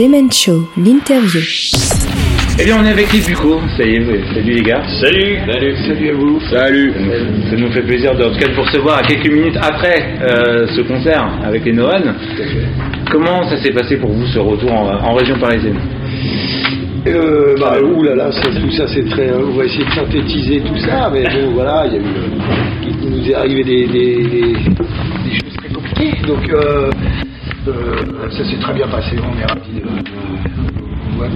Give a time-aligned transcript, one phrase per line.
[0.00, 1.42] Dement Show, l'interview.
[2.58, 3.60] Eh bien, on est avec les Bucco.
[3.76, 4.82] Ça y est, salut les gars.
[4.98, 5.36] Salut.
[5.46, 5.74] Salut.
[5.86, 6.40] Salut à vous.
[6.50, 6.92] Salut.
[6.94, 9.30] Ça nous, ça nous fait plaisir de, en tout cas de vous recevoir à quelques
[9.30, 12.14] minutes après euh, ce concert avec les Noan.
[13.10, 15.76] Comment ça s'est passé pour vous ce retour en, en région parisienne
[17.06, 19.30] Euh, bah, ouh là là, ça, tout ça c'est très.
[19.34, 22.04] On va essayer de synthétiser tout ça, mais bon voilà, il y a eu.
[22.04, 26.90] euh, il nous est arrivé des, des, des- des choses très compliquées, donc euh,
[27.68, 29.72] euh, ça s'est très bien passé, on est ravis.
[29.74, 31.28] de- de- ouais.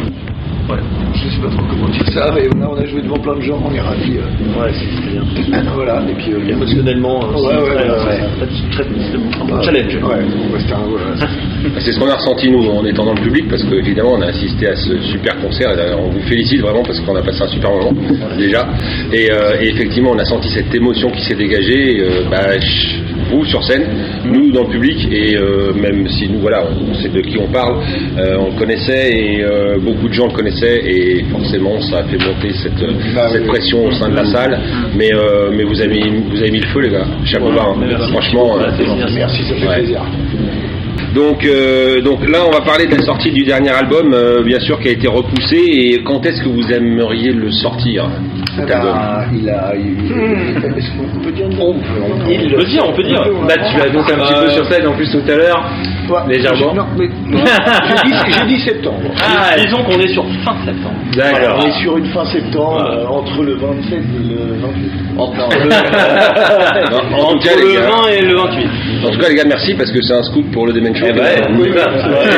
[0.66, 0.78] Ouais,
[1.12, 3.42] je sais pas trop comment dire ça, mais voilà, on a joué devant plein de
[3.42, 4.16] gens, on est ravis.
[4.16, 4.58] euh.
[4.58, 5.62] Ouais, c'est bien.
[5.74, 9.98] voilà, et puis euh, Émotionnellement, Ouais, très, challenge.
[11.80, 14.26] C'est ce qu'on a ressenti nous en étant dans le public parce qu'évidemment on a
[14.28, 17.48] assisté à ce super concert et on vous félicite vraiment parce qu'on a passé un
[17.48, 17.92] super moment
[18.38, 18.66] déjà
[19.12, 22.58] et, euh, et effectivement on a senti cette émotion qui s'est dégagée euh, bah,
[23.30, 23.84] vous sur scène,
[24.24, 27.46] nous dans le public et euh, même si nous voilà on sait de qui on
[27.48, 27.76] parle,
[28.18, 32.04] euh, on le connaissait et euh, beaucoup de gens le connaissaient et forcément ça a
[32.04, 32.74] fait monter cette,
[33.14, 33.48] Bah, cette oui.
[33.48, 34.58] pression au sein de la salle
[34.96, 37.66] mais, euh, mais vous, avez, mis- vous avez mis le feu les gars, chapeau bas
[37.74, 37.76] hein.
[37.80, 38.10] merci.
[38.10, 38.56] franchement.
[39.14, 39.76] Merci, ça fait Ouais.
[39.76, 40.00] plaisir.
[41.14, 44.60] Donc, euh, donc là, on va parler de la sortie du dernier album, euh, bien
[44.60, 45.56] sûr, qui a été repoussé.
[45.56, 48.06] Et quand est-ce que vous aimeriez le sortir
[48.56, 49.72] cet Ah album bah, il a.
[49.74, 53.22] il- Est-ce qu'on peut dire on peut, Il peut dire, on peut dire.
[53.48, 55.70] Bah, tu l'as annoncé un petit peu sur scène en plus tout à l'heure.
[56.08, 56.74] Ouais, Légèrement.
[56.74, 57.42] Non, mais, non,
[58.28, 59.10] j'ai dit, septembre.
[59.22, 60.94] Ah, Disons qu'on est sur fin septembre.
[61.16, 61.60] D'accord.
[61.62, 64.92] On est sur une fin septembre, euh, entre le 27 et le 28.
[65.16, 67.88] Entre En- en tout cas, le les gars.
[67.88, 68.68] 20 et le 28.
[69.02, 71.06] En tout cas, les gars, merci parce que c'est un scoop pour le Demen Show.
[71.08, 71.68] Eh ben, oui,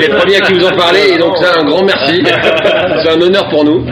[0.00, 2.22] les premiers à qui vous en parlez, et donc ça, un grand merci.
[3.02, 3.84] c'est un honneur pour nous.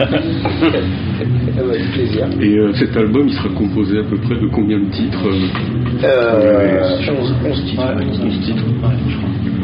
[2.40, 6.04] Et euh, cet album, il sera composé à peu près de combien de titres euh,
[6.04, 7.82] Euh, 11, 11 titres.
[7.82, 8.64] Ouais, 11 titres.
[8.82, 9.63] Ouais, je crois.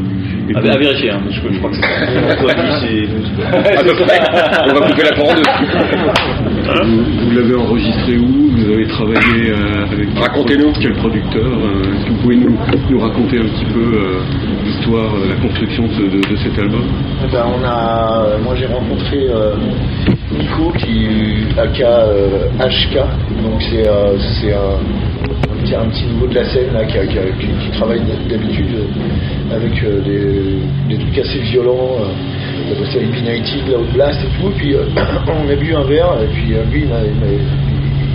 [0.51, 2.33] Et À, comment- à vérifier, hein, je, je crois que c'est ça.
[2.33, 3.59] Entre 10 et 12, quoi.
[3.59, 4.21] À peu près.
[4.69, 6.85] On va couper la en deux.
[6.85, 8.51] vous, vous l'avez enregistré où?
[8.57, 10.71] Vous avez travaillé euh, avec quel Racontez-nous.
[10.73, 12.57] pro- quel producteur euh, Est-ce que vous pouvez nous,
[12.91, 14.21] nous raconter un petit peu euh,
[14.65, 16.83] l'histoire, euh, la construction de, de- de cet album?
[17.27, 19.55] Eh ben, on a, moi j'ai rencontré euh,
[20.39, 21.07] Nico qui
[21.59, 22.97] aka euh, HK,
[23.43, 24.79] donc c'est euh, c'est un,
[25.75, 27.71] un petit, un petit nouveau de la scène là, qui, a- qui a- qui- qui
[27.79, 31.97] travaille d'habitude euh, avec euh, des, des trucs assez violents.
[32.01, 34.49] Euh, il a bossé avec B-Nighted, Loud Blast et tout.
[34.49, 34.85] Et puis euh,
[35.27, 36.89] on a bu un verre et puis lui il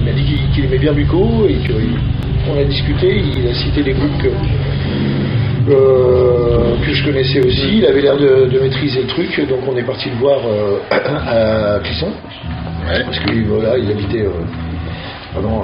[0.05, 0.23] m'a dit
[0.53, 3.21] qu'il aimait bien Bucco et qu'on a discuté.
[3.37, 4.29] Il a cité des groupes que,
[5.71, 7.77] euh, que je connaissais aussi.
[7.77, 10.77] Il avait l'air de, de maîtriser le truc, donc on est parti le voir euh,
[10.91, 12.07] à Clisson.
[12.87, 13.03] Ouais.
[13.03, 14.29] Parce que voilà, il habitait euh,
[15.33, 15.63] pardon,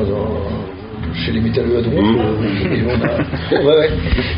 [0.00, 2.02] euh, dans- chez les métalleux à.
[2.02, 2.18] Mhm.
[2.18, 3.90] euh, et on a, ouais, ouais.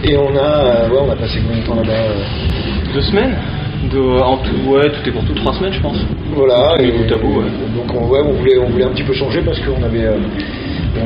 [0.04, 3.34] Et on a, euh, ouais, on a passé combien de temps là-bas euh, Deux semaines
[3.92, 5.96] de, En tout, ouais, tout est pour tout, trois semaines, je pense.
[6.34, 6.76] Voilà.
[6.80, 7.50] Et- bout, ouais.
[7.76, 10.16] Donc on, ouais, on voulait, on voulait un petit peu changer parce qu'on avait, euh,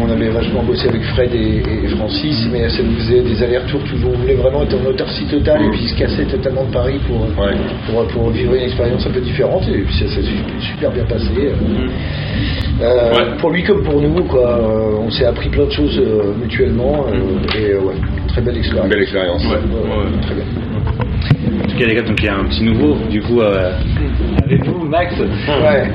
[0.00, 3.82] on avait vachement bossé avec Fred et, et Francis, mais ça nous faisait des allers-retours
[3.84, 4.12] toujours.
[4.14, 7.20] On voulait vraiment être en autarcie totale et puis se casser totalement de Paris pour,
[7.22, 7.52] Ouais.
[7.90, 9.68] pour, pour vivre une expérience un peu différente.
[9.68, 11.26] Et puis ça s'est su- super bien passé.
[11.34, 11.88] Mm.
[12.82, 13.36] Euh, Ouais.
[13.38, 14.58] Pour lui comme pour nous, quoi.
[14.58, 17.94] Euh, on s'est appris plein de choses euh, mutuellement euh, et euh, ouais,
[18.34, 18.88] très belle expérience.
[18.88, 19.44] Belle expérience.
[19.44, 20.20] Ouais, ouais.
[20.22, 20.44] Très bien.
[21.62, 23.72] En tout cas, les gars, donc il y a un petit nouveau, du coup, euh,
[24.44, 25.14] avec vous, Max.
[25.18, 25.90] Ouais.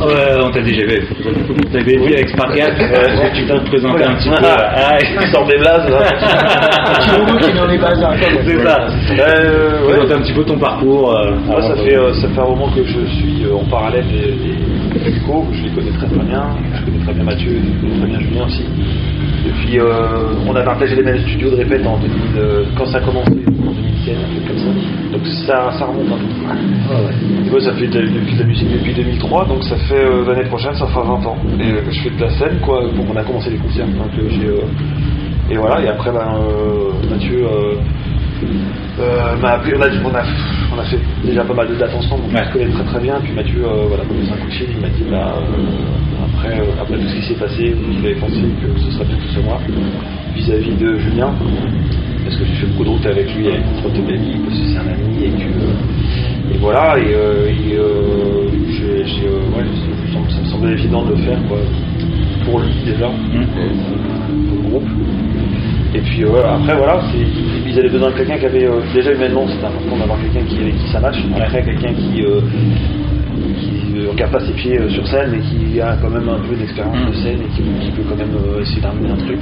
[0.00, 1.02] Euh, on t'a déjà vu,
[1.50, 2.70] on t'avait vu avec Spargat.
[2.80, 6.00] Euh, tu peux te présenter un petit peu Ah, il sort des blazes, là.
[7.00, 8.16] Petit nouveau qui n'en est pas un.
[8.44, 8.86] C'est ça.
[9.18, 9.96] Euh, ouais.
[9.98, 11.14] Présenter un petit peu ton parcours.
[11.14, 14.32] euh, ça fait, euh, ça fait un moment que je suis euh, en parallèle des,
[15.04, 16.44] je les connais très très bien,
[16.74, 18.64] je connais très bien Mathieu, je connais très bien Julien aussi.
[19.46, 22.98] Depuis, euh, on a partagé les mêmes studios de répète en 2000, euh, quand ça
[22.98, 25.12] a commencé, en 2015, un truc comme ça.
[25.12, 27.46] Donc ça, ça remonte un peu.
[27.46, 30.26] Et moi, ça fait de, depuis de la musique depuis 2003, donc ça fait euh,
[30.26, 31.36] l'année prochaine, ça fera 20 ans.
[31.58, 32.82] Et je fais de la scène, quoi.
[32.82, 33.86] Donc on a commencé les concerts.
[34.28, 34.60] J'ai, euh,
[35.50, 36.36] et voilà, et après, ben,
[37.10, 37.46] Mathieu.
[39.00, 40.22] Euh, m'a appelé, on a, on, a,
[40.74, 42.40] on a fait déjà pas mal de dates ensemble, donc Ouais.
[42.42, 43.20] on se connaît très très bien.
[43.22, 46.26] Puis Mathieu, euh, voilà, m'a donné un coup de fil, il m'a dit, bah, euh,
[46.34, 49.30] après, euh, après tout ce qui s'est passé, vous avez pensé que ce serait peut-être
[49.32, 49.60] sur moi,
[50.34, 51.34] vis-à-vis de Julien,
[52.24, 54.78] parce que j'ai fait beaucoup de route avec lui, avec notre Baby, parce que c'est
[54.78, 57.78] un ami, et que, et voilà, et, et,
[58.72, 61.58] j'ai- j'ai, ouais, ça me semble- ça me semblait évident de le faire, quoi,
[62.44, 64.88] pour lui déjà, pour le groupe.
[65.94, 69.12] Et puis euh, après voilà, c'est- ils avaient besoin de quelqu'un qui avait euh, déjà
[69.12, 71.16] humainement, c'était important d'avoir quelqu'un qui avec qui ça match.
[71.36, 72.40] Après quelqu'un qui euh,
[73.60, 76.54] qui ne regarde pas ses pieds sur scène mais qui a quand même un peu
[76.54, 79.38] d'expérience de scène et qui, qui peut quand même essayer d'amener un truc.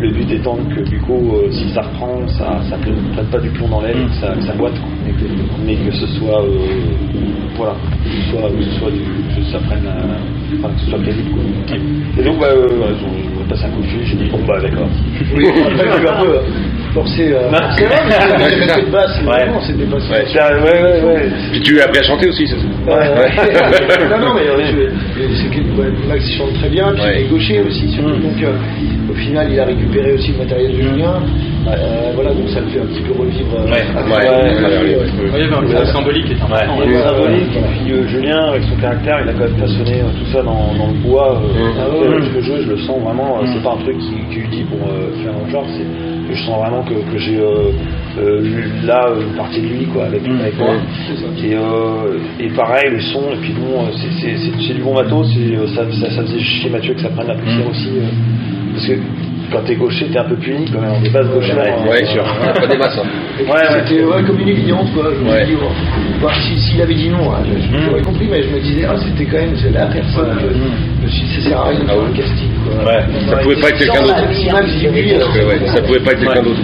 [0.00, 3.50] Le but étant que du coup, euh, si ça reprend, ça ne prenne pas du
[3.50, 4.88] plomb dans l'aile, que, ça, que ça boite, quoi.
[5.66, 6.48] mais que ce soit, euh,
[7.56, 9.00] voilà, que ce soit, que ce soit du,
[9.36, 9.86] que ça prenne,
[10.58, 11.30] enfin, que ce soit crédible.
[11.32, 11.76] Quoi.
[12.18, 12.94] Et donc, bah, euh,
[13.50, 14.88] passé un coup de fil, j'ai dit bon bah d'accord.
[15.34, 15.46] Oui,
[16.08, 16.40] un peu
[16.94, 17.32] forcé.
[17.32, 19.46] Euh, mais Ouais, c'était c'est de basse, Ouais.
[19.48, 20.12] non, c'était pas ça.
[20.12, 20.60] Ouais.
[20.60, 21.28] Ouais, ouais, ouais.
[21.52, 23.30] Puis tu lui as appris à chanter aussi, c'est ça Ouais, ouais.
[24.10, 27.20] non, non, mais euh, je- c'est que ouais, Max il chante très bien, puis Ouais.
[27.20, 28.10] il est gaucher aussi, surtout.
[28.10, 28.52] Donc, euh,
[29.10, 31.14] au final, il a récupéré aussi le matériel de Julien.
[31.68, 33.52] Euh, voilà, donc ça le fait un petit peu revivre.
[33.54, 34.50] euh, Ouais, ouais,
[35.36, 36.56] il y avait un côté symbolique qui important.
[36.66, 37.60] Symbolique, ouais.
[37.60, 40.42] et puis euh, Julien, avec son caractère, il a quand même façonné euh, tout ça
[40.42, 41.36] dans, le bois.
[41.36, 41.72] euh, Mm.
[41.78, 41.84] ah
[42.34, 44.78] le jeu, je le sens vraiment, euh, c'est pas un truc qui, lui dit pour
[44.88, 45.84] euh, faire un genre, c'est
[46.32, 47.70] je sens vraiment que, que j'ai euh,
[48.18, 50.74] euh, eu là une partie de lui quoi, avec, avec moi.
[51.44, 55.28] Et, euh, et pareil, le son, et puis bon, c'est- du bon matos,
[55.74, 57.88] ça, ça, ça faisait chier Mathieu que ça prenne la poussière aussi.
[57.96, 58.92] euh, parce que
[59.50, 61.52] quand t'es gaucher, t'es un peu puni quand même, on est base gaucher.
[61.54, 62.24] Ouais, sûr.
[62.24, 62.98] On a pas des masses.
[62.98, 63.06] hein.
[63.40, 63.82] Ouais, ouais.
[63.88, 65.10] C'était ouais, comme une évidence, quoi.
[65.12, 65.66] Je me dit, oh,
[66.22, 68.94] bah, si- s'il avait dit non, hein, je- j'aurais compris, mais je me disais, ah,
[68.98, 70.36] c'était quand même c'est la personne.
[70.36, 70.54] que-
[71.00, 72.84] Je me suis dit, ça sert à rien de faire un casting, quoi.
[72.84, 73.02] Ouais.
[73.28, 74.16] Ça pouvait pas être quelqu'un d'autre.
[75.74, 76.60] Ça pouvait pas être quelqu'un d'autre.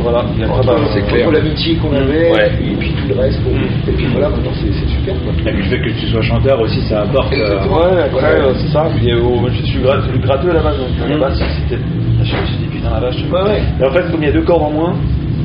[0.00, 1.30] Voilà, voilà, c'est bah, clair.
[1.30, 2.50] l'amitié qu'on avait, Ouais.
[2.60, 3.40] et, puis, tout le reste.
[3.42, 3.50] bon.
[3.88, 5.32] Et puis voilà, maintenant c'est c'est super, quoi.
[5.46, 7.32] Et puis le fait que tu sois chanteur aussi, ça apporte.
[7.32, 8.86] euh, Ouais, après, euh, c'est ça.
[8.96, 9.20] Puis, euh,
[9.52, 9.80] je suis
[10.22, 11.20] gratteux à la base, donc à la Mm.
[11.20, 11.82] base, c'était.
[12.22, 13.16] Je me suis dit, putain, la vache.
[13.30, 13.62] Ouais, ouais.
[13.80, 14.94] Et en fait, comme il y a deux cordes en moins,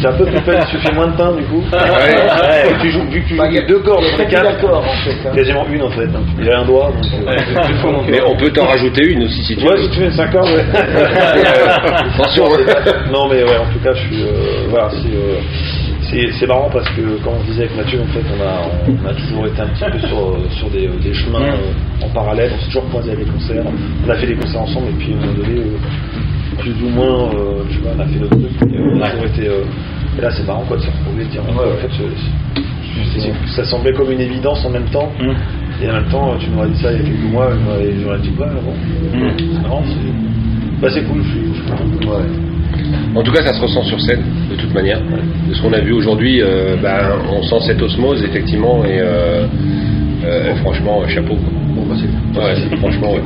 [0.00, 1.62] c'est un peu plus fait, il suffit moins de pain, du coup.
[1.70, 2.70] Ouais.
[2.70, 5.28] et tu joues, vu que tu joues Bah, y a- deux cordes quatre, en fait,
[5.28, 5.32] hein.
[5.34, 6.04] quasiment une en fait.
[6.04, 6.22] hein.
[6.40, 7.28] Il y a un doigt, donc.
[7.28, 9.82] euh, Mais on peut t'en rajouter une aussi si tu Ouais, veux.
[9.82, 10.64] si tu fais 5 cordes, ouais.
[12.18, 12.44] Attention.
[13.12, 14.22] non, mais ouais, en tout cas, je suis.
[14.22, 15.08] euh, voilà, c'est.
[15.14, 15.38] euh,
[16.14, 18.70] c'est- c'est marrant parce que quand on disait avec Mathieu, en fait, on a,
[19.02, 22.52] on a toujours été un petit peu sur, sur des, des chemins euh, en parallèle.
[22.54, 23.64] On s'est toujours croisés à des concerts.
[24.06, 26.88] On a fait des concerts ensemble et puis à un moment donné, euh, plus ou
[26.90, 28.72] moins, euh, tu vois, on a fait notre truc.
[28.72, 31.42] Et, on a toujours été, et là, c'est marrant quoi, de se retrouver, de dire,
[31.42, 31.90] ouais, en fait,
[33.56, 35.10] ça semblait comme une évidence en même temps.
[35.82, 38.18] Et en même temps, tu m'aurais dit ça il y a quelques mois, j'aurais- j'aurais
[38.20, 38.72] dit, ouais, bon,
[39.52, 42.12] c'est marrant, c'est bah, c'est cool, je suis, je suis content.
[43.14, 45.00] En tout cas, ça se ressent sur scène, de toute manière.
[45.48, 49.46] De ce qu'on a vu aujourd'hui, euh, ben, on sent cette osmose, effectivement, et euh,
[50.24, 51.36] euh, franchement, chapeau.
[51.74, 53.20] Bon, bah, c'est Ouais, franchement, ouais.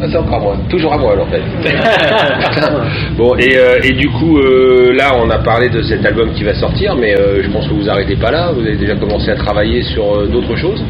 [0.00, 1.42] Ah, c'est encore à moi, toujours à moi alors en fait.
[3.16, 6.96] bon et, et du coup là on a parlé de cet album qui va sortir
[6.96, 10.26] mais je pense que vous arrêtez pas là, vous avez déjà commencé à travailler sur
[10.26, 10.82] d'autres choses.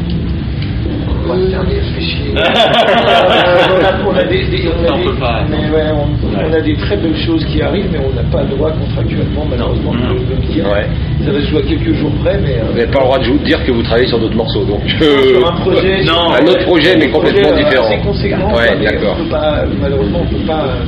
[1.23, 2.37] Euh,
[3.69, 5.41] on a- on a des- des- on a On des- peut pas.
[5.49, 8.41] mais ouais, on- on a des très belles choses qui arrivent, mais on n'a pas
[8.43, 10.65] le droit contractuellement, malheureusement, de de le dire.
[10.65, 10.87] Ouais.
[11.25, 12.57] Ça va se jouer à quelques jours près, mais.
[12.59, 14.63] euh, Vous n'avez pas le droit de jou- dire que vous travaillez sur d'autres morceaux
[14.65, 14.81] donc.
[14.87, 16.03] sur un projet.
[16.05, 17.85] non, un autre projet mais complètement projet, euh, différent.
[17.87, 19.15] assez conséquent, Ouais, d'accord.
[19.19, 20.63] on peut pas- Malheureusement, on peut pas.
[20.67, 20.83] euh,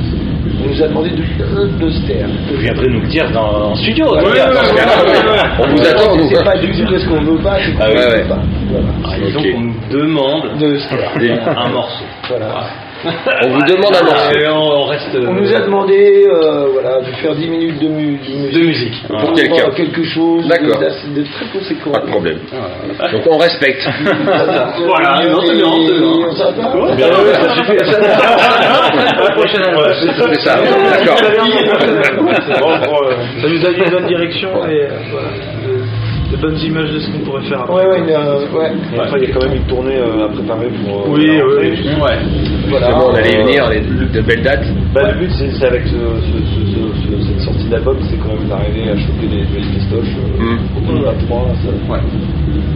[0.64, 2.26] On nous a demandé de, de se taire.
[2.50, 4.06] Vous viendrez nous le dire dans, en studio.
[4.16, 4.48] Ouais, ouais, cas.
[4.50, 5.42] ouais, ouais, ouais.
[5.60, 6.28] On vous attend nous.
[6.32, 8.24] C'est pas du tout parce qu'on veut pas, c'est qu'on Ah ouais, veut ouais.
[8.28, 8.38] pas.
[8.70, 9.26] Voilà.
[9.26, 9.52] Disons Ok.
[9.52, 11.58] qu'on nous demande De se taire.
[11.58, 12.04] un morceau.
[12.28, 12.64] Voilà.
[13.44, 14.32] On vous demande un morceau.
[14.38, 15.16] Et on reste.
[15.28, 18.18] On nous a demandé euh, voilà, de faire 10 minutes de, mu-
[18.52, 19.06] de musique.
[19.08, 19.70] Pour quelqu'un.
[19.76, 20.80] quelque chose D'accord.
[20.80, 21.90] de, de très conséquent.
[21.92, 22.38] Pas de problème.
[23.12, 23.86] Donc on respecte.
[24.86, 26.36] Voilà, non, c'est bien, c'est.
[26.36, 26.92] Ça Ah.
[30.90, 31.16] D'accord.
[32.56, 35.28] Euh, Ça nous a mis une bonne direction et euh, voilà,
[36.36, 37.74] de, de bonnes images de ce qu'on pourrait faire après.
[37.74, 38.72] Ouais, ouais, euh, ouais.
[38.94, 41.00] Et Après, il y a quand même une tournée euh, à préparer pour.
[41.00, 41.68] euh, Oui, la oui.
[42.00, 42.18] Ouais.
[42.68, 42.86] Voilà.
[42.86, 44.66] Justement, on allait y venir, les, de belles dates.
[44.92, 48.28] Bah, le but, c'est avec ce- ce- ce- ce- ce- cette sortie d'album, c'est quand
[48.34, 50.14] même d'arriver à choper des belles festoches.
[50.18, 50.58] Euh, Mm.
[50.90, 51.92] Au 23, ça.
[51.92, 51.98] Ouais.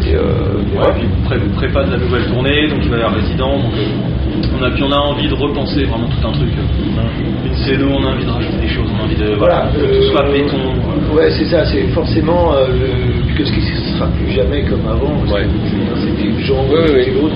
[0.06, 0.92] Et, euh, et Ouais, ouais.
[0.98, 3.58] puis pré prépa de la nouvelle tournée, donc il va y avoir résident.
[3.58, 6.48] Donc, euh, on a, puis on a envie de repenser vraiment tout un truc.
[6.56, 9.34] euh, Une scéno, on a envie de rajouter des choses, on a envie de.
[9.36, 10.56] Voilà, que euh, tout soit béton.
[10.56, 15.12] euh, Ouais, c'est ça, c'est forcément, euh, le- puisque ce sera plus jamais comme avant,
[15.32, 15.42] Ouais.
[15.42, 17.12] que c'était le genre, Ouais, c'était ouais.
[17.20, 17.34] l'autre.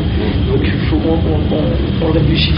[0.53, 2.53] Donc il faut qu'on on, on- on réfléchit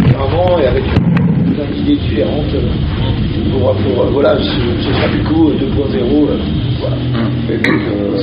[0.62, 5.50] et avec plein d'idées différentes euh, pour, pour, euh, voilà, ce, ce sera du coup
[5.50, 6.36] euh, 2.0, euh,
[6.80, 6.96] voilà.
[7.50, 8.18] Et donc, euh,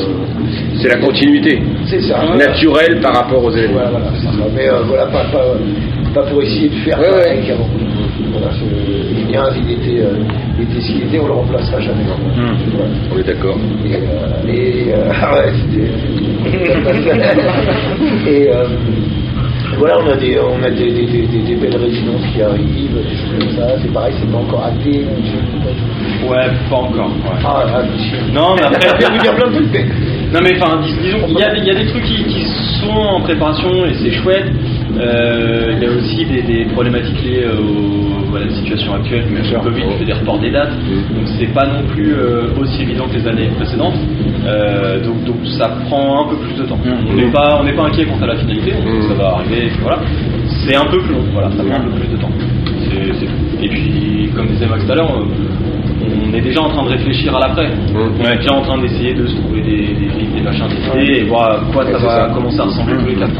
[0.79, 1.61] C'est la continuité.
[1.87, 2.23] c'est ça.
[2.37, 3.73] Naturelle par rapport aux événements.
[3.81, 4.45] Voilà, voilà, c'est ça.
[4.55, 5.45] Mais euh, voilà, pas, pas,
[6.13, 7.67] pas pour essayer de faire Ouais, pareil qu'avant.
[8.33, 8.51] Voilà,
[9.29, 10.17] il il était, euh,
[10.57, 12.03] il était ce qu'il était, on le remplacera jamais.
[12.05, 12.89] Voilà.
[13.13, 13.57] On est d'accord.
[13.85, 13.99] Et, euh,
[14.93, 15.89] euh, ah ouais, c'était.
[18.29, 18.49] et
[19.77, 23.15] voilà, on a des, on a des, des, des, des- belles résidences qui arrivent, des
[23.17, 23.67] choses comme ça.
[23.81, 24.63] C'est pareil, c'est pas encore
[25.23, 27.07] je- Ouais, pas encore.
[27.09, 27.39] ouais.
[27.43, 27.83] Ah là,
[28.31, 29.71] Non, mais après, je vais vous dire plein de trucs.
[29.73, 29.85] mais-
[30.31, 32.23] Non mais enfin dis- disons qu'il y, a des- il y a des trucs qui,
[32.23, 32.45] qui
[32.81, 34.45] sont en préparation et c'est chouette.
[34.99, 39.33] Euh, il y a aussi des, des problématiques liées au- à la situation actuelle du
[39.61, 40.71] Covid, qui fait des reports des dates.
[40.71, 43.95] Donc c'est pas non plus euh, aussi évident que les années précédentes.
[44.45, 46.79] Euh, donc, donc ça prend un peu plus de temps.
[47.09, 48.71] On n'est pas, on n'est pas inquiet quant à la finalité,
[49.07, 49.65] ça va arriver.
[49.65, 49.99] et puis voilà.
[50.65, 52.31] C'est un peu plus long, voilà, ça prend un peu plus de temps.
[52.85, 53.63] C'est- c'est tout.
[53.63, 55.11] Et puis, comme disait Max tout à l'heure,
[56.33, 57.69] on est déjà en train de réfléchir à l'après.
[58.19, 61.01] On est déjà en train d'essayer de se trouver des, des, des, des machins, des
[61.03, 63.31] idées et voir à quoi ça va, comment ça ressemble tous les quatre.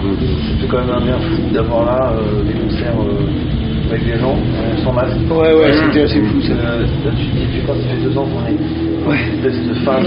[0.61, 4.35] C'est quand même un bien fou d'avoir là euh, des concerts euh, avec des gens
[4.37, 5.17] euh, sans masque.
[5.29, 6.53] Ouais, ouais, c'était assez fou ça.
[6.53, 8.57] Là, tu te dis, putain, ça fait deux ans qu'on est
[9.03, 10.05] dans une espèce de phase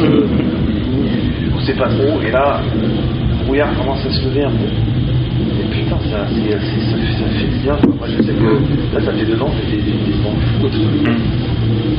[1.54, 4.68] on sait pas trop, et là, le brouillard commence à se lever un peu.
[4.68, 7.76] Et putain, ça, ça, fait- ça fait du bien.
[7.98, 10.16] Moi, je sais que là, ça fait deux ans, c'était des, des.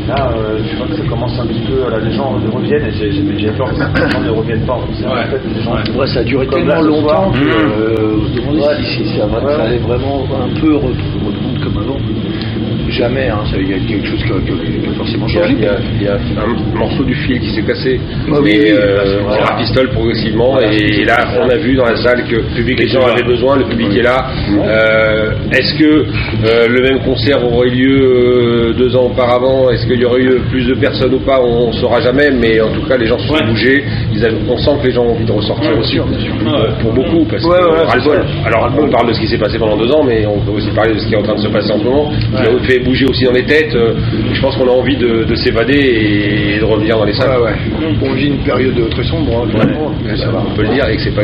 [0.08, 3.38] Là, euh, tu vois que ça commence un petit peu, là, les gens reviennent, et
[3.38, 5.12] j'ai peur que les gens ne reviennent pas en concert.
[5.12, 8.40] En fait, les gens, Ouais, ça a duré tellement là, longtemps que euh, on se
[8.40, 8.84] demandait Ouais.
[8.84, 9.54] si, si ça, va- Ouais.
[9.56, 11.98] ça allait vraiment un peu re- reprendre comme avant.
[12.98, 15.54] Jamais, hein, ça- il y a quelque chose qui a, qui forcément changé.
[15.58, 18.58] il y a- il y a un morceau du fil qui s'est cassé, Bah oui,
[18.60, 19.42] mais euh, voilà.
[19.42, 20.52] on rapistole progressivement.
[20.54, 23.66] Voilà, et là, on a vu dans la salle que les gens avaient besoin, le
[23.66, 24.28] public est là.
[24.66, 29.70] Euh, Est-ce que euh, le même concert aurait eu lieu deux ans auparavant?
[29.70, 31.40] Est-ce qu'il y aurait eu plus de personnes ou pas?
[31.42, 33.84] On ne saura jamais, mais en tout cas, les gens se sont bougés.
[34.14, 36.00] Ils on sent que les gens ont envie de ressortir aussi.
[36.00, 36.04] Euh,
[36.82, 39.92] Pour beaucoup, parce Ouais, que Alors, on parle de ce qui s'est passé pendant deux
[39.92, 41.72] ans, mais on peut aussi parler de ce qui est en train de se passer
[41.72, 42.12] en ce moment.
[42.36, 43.76] qui a fait bouger aussi dans les têtes.
[43.76, 43.94] Euh,
[44.34, 45.74] Je pense qu'on a envie de, de s'évader
[46.56, 47.40] et de revenir dans les salles.
[47.42, 47.98] Ouais, ouais.
[48.02, 49.60] On vit une période très sombre, hein.
[50.52, 51.22] On peut le dire et que c'est pas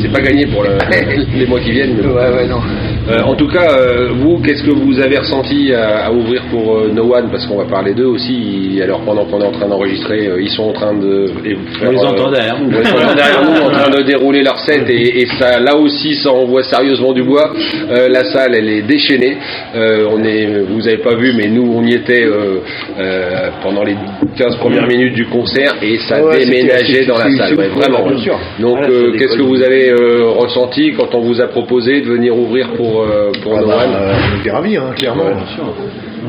[0.00, 0.78] c'est pas gagné pour le-
[1.38, 1.96] les mois qui viennent.
[1.98, 2.06] mais.
[2.06, 2.60] Ouais, ouais, non.
[3.08, 6.76] Euh, en tout cas, euh, vous, qu'est-ce que vous avez ressenti à, à ouvrir pour
[6.76, 7.28] euh, No One?
[7.30, 8.80] Parce qu'on va parler d'eux aussi.
[8.82, 11.26] Alors pendant qu'on est en train d'enregistrer, euh, ils sont en train de.
[11.44, 12.76] et vous On les entend derrière nous.
[12.76, 15.76] On les entend derrière nous en train de dérouler leur set et, et ça, là
[15.76, 17.52] aussi, ça envoie sérieusement du bois.
[17.90, 19.36] Euh, la salle, elle est déchaînée.
[19.76, 22.58] Euh, on est, vous avez pas vu, mais nous, on y était euh,
[22.98, 23.94] euh, pendant les
[24.36, 27.54] 15 premières minutes du concert et ça Ouais, déménageait dans la salle.
[27.56, 28.02] ouais, vraiment.
[28.04, 28.38] ouais, bien sûr.
[28.58, 28.78] Donc,
[29.18, 32.95] qu'est-ce que vous avez euh, ressenti quand on vous a proposé de venir ouvrir pour
[33.02, 35.24] euh, pour Ah No bah, euh, on était ravis, hein, clairement.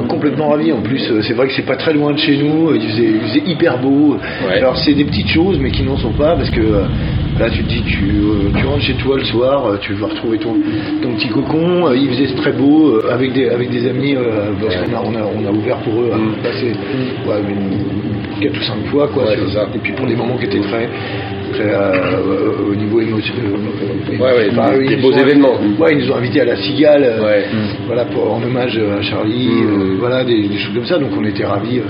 [0.07, 0.71] Complètement ravis.
[0.71, 2.73] En plus, euh, c'est vrai que c'est pas très loin de chez nous.
[2.75, 4.17] Il faisait, il faisait hyper beau.
[4.47, 4.57] Ouais.
[4.57, 6.83] Alors, c'est des petites choses, mais qui n'en sont pas parce que euh,
[7.39, 10.07] là, tu te dis, tu, euh, tu rentres chez toi le soir, euh, tu vas
[10.07, 10.55] retrouver ton,
[11.01, 11.87] ton petit cocon.
[11.87, 14.15] Euh, il faisait très beau avec des avec des amis
[14.61, 16.11] parce qu'on a, on a on a ouvert pour eux.
[16.13, 16.67] hein, passé,
[17.27, 19.23] ouais, une- quatre ou cinq fois quoi.
[19.23, 19.67] Ouais, ça.
[19.73, 20.87] Et puis pour des moments qui étaient très
[21.53, 21.73] très,
[22.69, 23.45] au niveau émotionnel.
[24.19, 25.55] Ouais, des beaux événements.
[25.59, 27.15] invités- Ouais, ils nous ont invités à la Cigale.
[27.87, 29.95] voilà, pour, en hommage à Charlie, Mm.
[29.99, 31.81] voilà, des, des choses comme ça, donc on était ravis.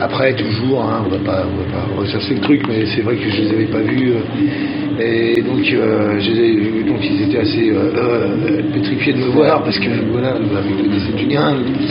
[0.00, 3.42] Après, toujours, hein, on on va pas ressasser le truc, mais c'est vrai que je
[3.42, 7.70] les avais pas vus, euh, et donc, euh, je les ai- donc ils étaient assez
[7.70, 10.42] euh, pétrifiés de me voir, parce que voilà, avec
[10.82, 11.12] le décès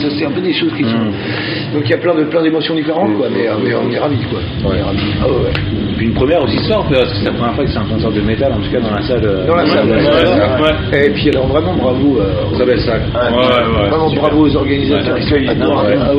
[0.02, 1.04] ça c'est un peu des choses qui sont.
[1.74, 4.24] Donc il y a plein de plein d'émotions différentes, quoi, mais, mais on est ravis,
[4.30, 4.40] quoi.
[4.64, 5.00] On est ravis.
[5.22, 5.52] Ah ouais,
[5.96, 8.10] puis une première aussi soir, parce que c'est la première fois que c'est un concert
[8.12, 9.46] de métal, en tout cas dans la salle.
[9.46, 9.64] Dans la
[10.62, 11.06] ouais.
[11.06, 12.20] Et puis alors vraiment bravo.
[12.66, 13.02] belle salle.
[13.90, 15.16] Vraiment bravo aux organisateurs.
[15.96, 16.12] Ah.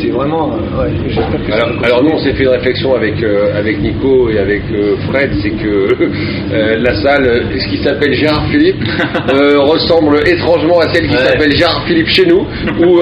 [0.00, 0.52] C'est vraiment.
[0.54, 4.38] euh, ouais, que Alors, nous on s'est fait une réflexion avec euh, avec Nico et
[4.38, 5.88] avec euh, Fred, c'est que
[6.52, 8.82] euh, la salle, ce qui s'appelle Gérard Philippe,
[9.58, 12.46] ressemble étrangement à celle qui s'appelle Gérard Philippe chez nous,
[12.86, 13.00] où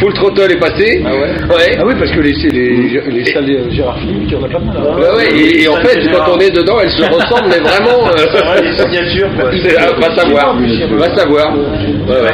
[0.00, 1.02] Full Throttle est passé.
[1.04, 4.36] Ah ouais Ah oui, parce que les, les, les salles de Gérard Philippe, il y
[4.36, 4.76] en a pas mal.
[4.76, 5.16] hein.
[5.16, 8.04] Ouais, et, et en fait, quand on est dedans, elles se ressemblent, mais vraiment.
[8.04, 9.50] Ouais, les signatures, quoi.
[9.78, 10.56] ah, va savoir,
[10.90, 11.54] va savoir.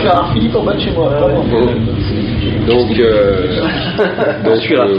[0.00, 1.10] Gérard Philippe en bas de chez moi.
[2.66, 3.60] Donc, euh,
[4.44, 4.96] donc, euh,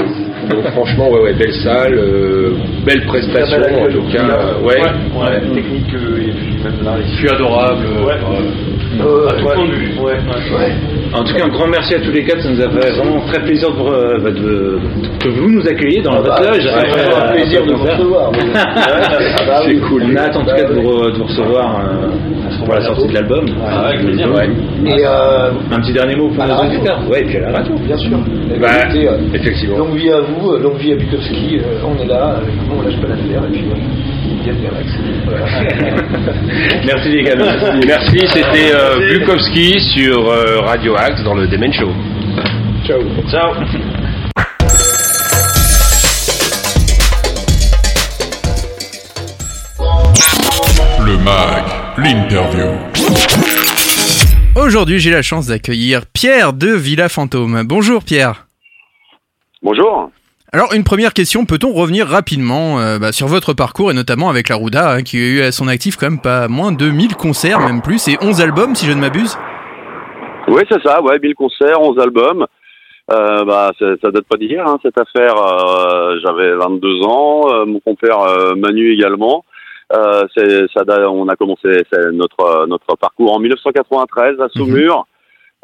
[0.49, 2.53] donc franchement, ouais, ouais, belle salle, euh,
[2.85, 4.27] belle prestation en tout cas.
[4.29, 4.81] euh, ouais.
[4.81, 7.85] ouais, technique euh, et puis même là, Je suis adorable.
[9.01, 9.91] Euh, à tout point de vue.
[9.99, 10.13] Ouais.
[11.13, 12.41] En tout cas, un grand merci à tous les quatre.
[12.41, 14.79] Ça nous a fait vraiment très plaisir de, euh, bah, de-
[15.19, 16.61] que vous nous accueilliez dans votre loge.
[16.61, 18.31] C'est euh, un plaisir de vous recevoir.
[18.55, 20.03] Ah bah C'est cool.
[20.11, 22.07] On a hâte en tout cas de vous, re- de vous recevoir euh,
[22.65, 23.45] pour la sortie de l'album.
[23.65, 24.27] Ah, avec plaisir.
[24.33, 24.49] Ouais.
[24.85, 26.75] Et euh, Un petit dernier mot pour À la nos radio.
[26.79, 26.99] auditeurs.
[27.09, 27.75] Ouais, et puis à la radio.
[27.75, 28.11] bien sûr.
[28.59, 29.77] Bah, bien, écoutez, euh, effectivement.
[29.77, 31.59] Longue vie à vous, euh, longue vie à Bukowski.
[31.59, 33.43] euh, on est là, euh, on lâche pas l'affaire.
[33.47, 34.87] Et puis, euh, bien, bien, Max.
[35.25, 35.45] Voilà.
[36.85, 37.35] Merci les gars.
[37.37, 37.87] Merci.
[37.87, 41.91] Merci, c'était euh, Bukowski sur euh, Radio Axe dans le Demen Show.
[42.85, 43.01] Ciao.
[43.31, 43.53] Ciao.
[51.03, 51.65] Le MAG,
[51.97, 52.77] l'interview.
[54.55, 57.63] Aujourd'hui, j'ai la chance d'accueillir Pierre de Villa Fantôme.
[57.65, 58.47] Bonjour Pierre.
[59.61, 60.11] Bonjour.
[60.55, 64.47] Alors une première question, peut-on revenir rapidement euh, bah, sur votre parcours et notamment avec
[64.47, 67.17] la Rouda hein, qui a eu à son actif quand même pas moins de 1000
[67.17, 69.37] concerts, même plus, et 11 albums si je ne m'abuse?
[70.47, 72.45] Oui c'est ça, ouais, 1000 concerts, 11 albums.
[73.11, 75.35] Euh, bah, ça, date pas d'hier hein, cette affaire.
[75.35, 79.43] Euh, J'avais 22 ans, euh, mon compère euh, Manu également.
[79.91, 81.83] Euh, ça, on a commencé
[82.13, 85.05] notre notre parcours en 1993 à Saumur.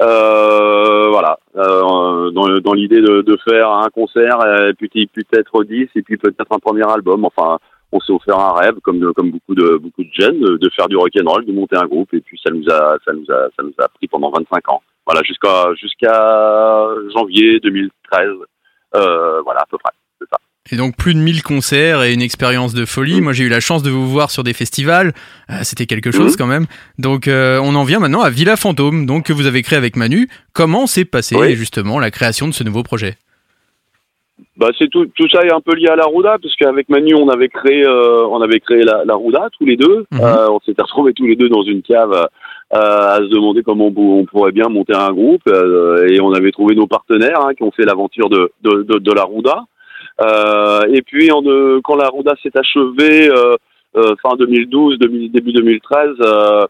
[0.01, 5.89] Euh, voilà, euh, dans, dans l'idée de, de faire un concert, et puis peut-être 10
[5.96, 7.25] et puis peut-être un premier album.
[7.25, 7.60] Enfin,
[7.91, 10.88] on s'est offert un rêve, comme comme beaucoup de beaucoup de jeunes, de, de faire
[10.88, 12.13] du rock and roll, de monter un groupe.
[12.13, 14.81] Et puis ça nous a ça nous a ça nous a pris pendant 25 ans.
[15.05, 18.29] Voilà, jusqu'à jusqu'à janvier 2013.
[18.96, 19.91] Euh, voilà, à peu près.
[20.71, 23.19] Et donc plus de 1000 concerts et une expérience de folie.
[23.19, 25.11] Moi j'ai eu la chance de vous voir sur des festivals,
[25.49, 26.37] Euh, c'était quelque chose Mhm.
[26.37, 26.65] quand même.
[26.99, 29.95] Donc euh, on en vient maintenant à Villa Fantôme, donc que vous avez créé avec
[29.95, 30.29] Manu.
[30.53, 31.55] Comment s'est passé Oui.
[31.55, 33.15] justement la création de ce nouveau projet?
[34.57, 37.15] Bah c'est tout tout ça est un peu lié à la Rouda parce qu'avec Manu
[37.15, 40.05] on avait créé euh, on avait créé la, la Rouda tous les deux.
[40.13, 42.77] Euh, on s'était retrouvés tous les deux dans une cave euh,
[43.15, 46.51] à se demander comment on, pou- on pourrait bien monter un groupe et on avait
[46.51, 49.65] trouvé nos partenaires hein, qui ont fait l'aventure de, de, de, de la Rouda.
[50.19, 51.29] Euh, et puis
[51.83, 53.55] quand la Rouda s'est achevée euh,
[53.95, 56.65] euh, fin 2012 demi- début 2013 euh,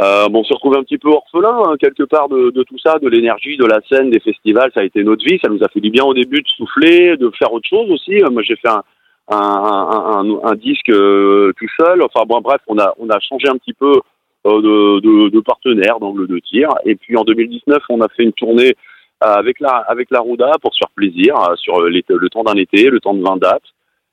[0.00, 2.98] euh, bon, on se retrouve un petit peu orphelin hein, quelque part de, tout ça,
[2.98, 4.70] de l'énergie, de la scène, des festivals.
[4.72, 5.38] Ça a été notre vie.
[5.42, 8.22] Ça nous a fait du bien au début de souffler, de faire autre chose aussi.
[8.30, 12.02] Moi, j'ai fait un, disque tout seul.
[12.02, 14.00] Enfin bon, bref, on a changé un petit peu
[14.44, 16.68] de, de, de partenaire, d'angle de tir.
[16.84, 18.74] Et puis en 2019, on a fait une tournée
[19.22, 22.54] avec la avec la Rouda pour se faire plaisir euh, sur l'été- le temps d'un
[22.54, 23.62] été, le temps de 20 dates.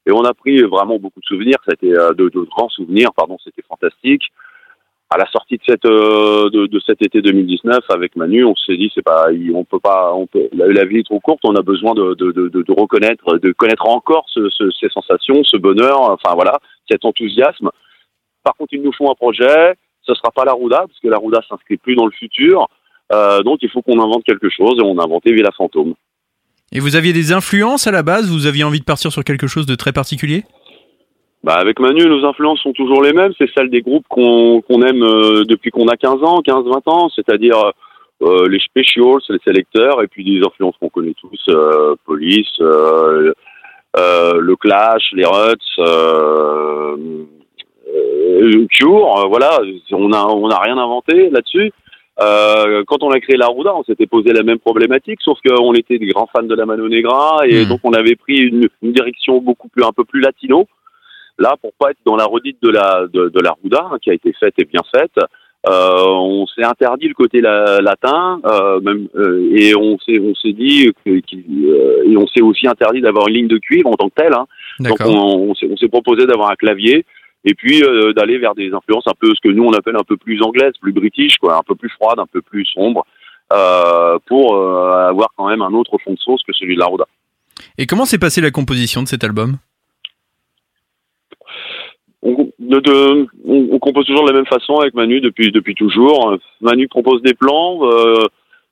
[0.05, 1.57] Et on a pris vraiment beaucoup de souvenirs.
[1.83, 3.09] Euh, de, de grands souvenirs.
[3.15, 4.23] Pardon, c'était fantastique
[5.11, 8.91] à la sortie de cette euh, de, cet été 2019 avec Manu, on s'est dit
[8.93, 9.25] c'est pas
[9.55, 12.31] on peut pas on peut la, vie est trop courte, on a besoin de de,
[12.31, 17.71] de, reconnaître de connaître encore ce, ce- ces sensations, ce bonheur, enfin voilà, cet enthousiasme.
[18.43, 19.73] Par contre, il nous faut un projet,
[20.03, 22.67] ce sera pas la Rouda parce que la Rouda s'inscrit plus dans le futur.
[23.11, 25.93] Euh, donc il faut qu'on invente quelque chose et on a inventé Villa Fantôme.
[26.71, 28.29] Et vous aviez des influences à la base?
[28.29, 30.43] Vous aviez envie de partir sur quelque chose de très particulier?
[31.43, 33.31] Bah avec Manu, nos influences sont toujours les mêmes.
[33.37, 37.71] C'est celles des groupes qu'on aime euh, depuis qu'on a 15 ans, 15-20 ans, c'est-à-dire
[38.21, 44.55] euh, les Specials, les sélecteurs, et puis des influences qu'on connaît tous, euh, Police, le
[44.55, 45.55] Clash, les Ruts,
[48.71, 49.27] Cure.
[49.29, 49.59] voilà,
[49.91, 51.71] on a on a rien inventé là-dessus.
[52.21, 55.73] Euh, quand on a créé la Rouda, on s'était posé la même problématique, sauf qu'on
[55.73, 57.69] était des grands fans de la Mano Negra et Mhm.
[57.69, 60.67] donc on avait pris une, une direction beaucoup plus un peu plus latino.
[61.37, 64.09] Là, pour pas être dans la redite de la de, de la Rouda, hein, qui
[64.09, 65.17] a été faite et bien faite,
[65.69, 70.35] euh, on s'est interdit le côté la- latin, euh, même, euh, et on s'est on
[70.35, 73.87] s'est dit que, qu'il- euh, et on s'est aussi interdit d'avoir une ligne de cuivre
[73.89, 74.33] en tant que telle.
[74.33, 74.47] Hein.
[74.79, 77.05] Donc on, on s'est on s'est proposé d'avoir un clavier
[77.45, 80.03] et puis euh, d'aller vers des influences un peu ce que nous on appelle un
[80.03, 83.05] peu plus anglaises, plus british, quoi, un peu plus froide, un peu plus sombre,
[83.53, 86.85] euh, pour euh, avoir quand même un autre fond de sauce que celui de la
[86.87, 87.05] Rouda.
[87.77, 89.57] Et comment s'est passée la composition de cet album?
[92.21, 95.75] On, de- de- on, on compose toujours de la même façon avec Manu depuis depuis
[95.75, 96.37] toujours.
[96.59, 97.79] Manu propose des plans.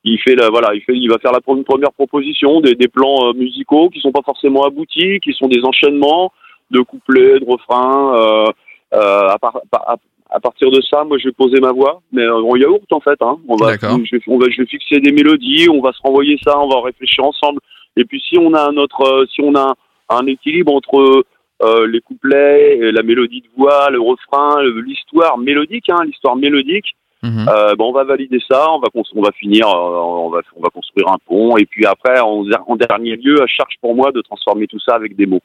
[0.04, 2.88] il fait la voilà, il fait, il va faire la une première proposition des, des
[2.88, 6.32] plans musicaux qui sont pas forcément aboutis, qui sont des enchaînements
[6.72, 8.16] de couplets, de refrains.
[8.16, 8.52] Euh,
[8.94, 9.96] euh, à, par- à,
[10.30, 13.22] à partir de ça, moi, je vais poser ma voix, mais en yaourt en fait.
[13.22, 13.38] Hein.
[13.48, 13.68] On va,
[14.06, 16.68] je vais, on va, je vais fixer des mélodies, on va se renvoyer ça, on
[16.70, 17.60] va réfléchir ensemble.
[17.96, 19.74] Et puis si on a notre, euh, si on a
[20.10, 21.24] un équilibre entre
[21.64, 26.96] euh, les couplets, et la mélodie de voix, le refrain, l'histoire mélodique, hein, l'histoire mélodique.
[27.24, 27.48] Mhm.
[27.50, 30.62] Euh, bon, on va valider ça, on va on va finir, euh, on va on
[30.62, 34.12] va construire un pont et puis après en, en dernier lieu, à charge pour moi
[34.12, 35.42] de transformer tout ça avec des mots.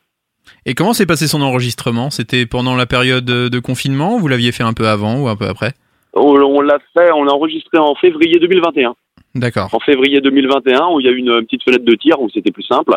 [0.67, 2.11] Et comment s'est passé son enregistrement?
[2.11, 5.47] C'était pendant la période de confinement Vous l'aviez fait un peu avant ou un peu
[5.47, 5.73] après?
[6.15, 8.95] On, on l'a fait, on l'a enregistré en février 2021.
[9.35, 9.71] D'accord.
[9.73, 12.51] En février 2021, où il y a eu une petite fenêtre de tir où c'était
[12.51, 12.95] plus simple.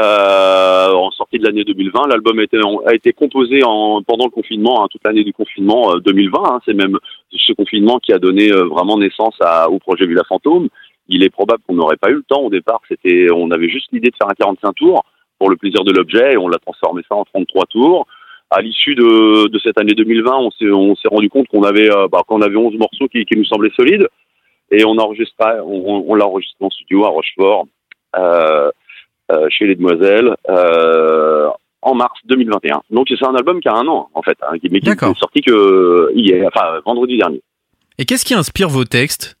[0.00, 4.30] Euh, en sortie de l'année 2020, l'album a été, a été composé en, pendant le
[4.30, 6.38] confinement, hein, toute l'année du confinement euh, 2020.
[6.44, 6.60] hein.
[6.64, 6.98] c'est même
[7.32, 10.68] ce confinement qui a donné euh, vraiment naissance à, au projet Villa Fantôme.
[11.08, 12.80] Il est probable qu'on n'aurait pas eu le temps au départ.
[12.88, 15.04] C'était, on avait juste l'idée de faire un 45 tours
[15.38, 18.06] pour le plaisir de l'objet et on l'a transformé ça en 33 tours.
[18.50, 21.90] À l'issue de, de cette année 2020, on s'est, on s'est rendu compte qu'on avait,
[21.90, 24.08] euh, bah, qu'on avait 11 morceaux qui, qui nous semblaient solides
[24.70, 27.66] et on enregistra, on, on l'a enregistré en studio à Rochefort,
[28.16, 28.70] euh,
[29.30, 31.48] euh, chez les Demoiselles, euh,
[31.82, 32.82] en mars 2021.
[32.90, 35.10] Donc c'est un album qui a un an en fait, hein, mais qui D'accord.
[35.10, 37.42] est sorti que hier, enfin vendredi dernier.
[37.98, 39.36] Et qu'est-ce qui inspire vos textes?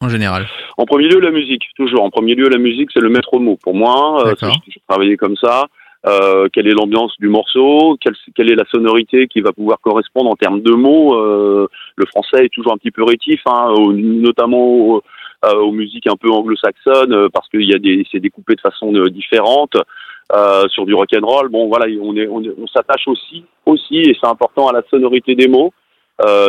[0.00, 2.02] En général En premier lieu, la musique, toujours.
[2.04, 3.56] En premier lieu, la musique, c'est le maître mot.
[3.62, 5.66] Pour moi, euh, j'ai travaillé comme ça.
[6.06, 10.30] Euh, quelle est l'ambiance du morceau, quelle, quelle, est la sonorité qui va pouvoir correspondre
[10.30, 11.16] en termes de mots.
[11.16, 15.00] Euh, le français est toujours un petit peu rétif, hein, notamment
[15.44, 18.60] euh, aux musiques un peu anglo-saxonnes, euh, parce qu'il y a des, c'est découpé de
[18.60, 19.76] façon différente.
[20.34, 23.98] Euh, sur du rock and roll, bon voilà, on est, on, on s'attache aussi, aussi,
[23.98, 25.72] et c'est important à la sonorité des mots.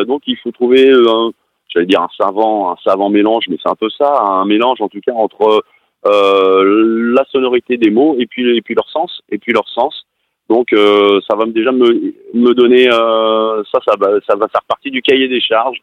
[0.07, 1.29] donc il faut trouver un,
[1.69, 4.89] j'allais dire un savant, un savant mélange, mais c'est un peu ça, un mélange en
[4.89, 5.63] tout cas entre
[6.05, 10.05] euh, la sonorité des mots et puis et puis leur sens et puis leur sens.
[10.49, 14.63] Donc euh, ça va déjà me me donner euh, ça ça va ça va faire
[14.67, 15.81] partie du cahier des charges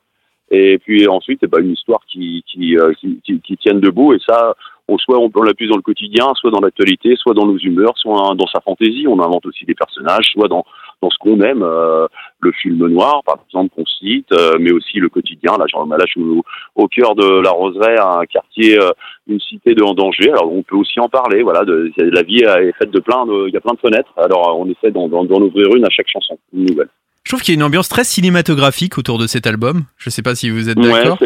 [0.50, 4.18] et puis ensuite c'est pas une histoire qui qui, qui qui, qui tienne debout et
[4.26, 4.54] ça
[4.88, 8.34] on, soit on l'appuie dans le quotidien, soit dans l'actualité, soit dans nos humeurs, soit
[8.34, 9.06] dans sa fantaisie.
[9.08, 10.64] On invente aussi des personnages, soit dans,
[11.02, 12.06] dans ce qu'on aime, euh,
[12.40, 15.56] le film noir, par exemple, qu'on cite, euh, mais aussi le quotidien.
[15.58, 16.42] Là, genre, là je suis
[16.74, 18.90] au, cœur de la Roseraie, un quartier, euh,
[19.26, 20.30] une cité de en danger.
[20.30, 21.42] Alors, on peut aussi en parler.
[21.42, 24.12] Voilà, de, la vie est faite de plein de, il y a plein de fenêtres.
[24.16, 26.88] Alors, on essaie d'en, ouvrir une à chaque chanson, une nouvelle.
[27.24, 29.84] Je trouve qu'il y a une ambiance très cinématographique autour de cet album.
[29.96, 31.18] Je sais pas si vous êtes d'accord.